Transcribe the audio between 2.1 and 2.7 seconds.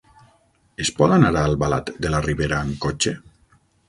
la Ribera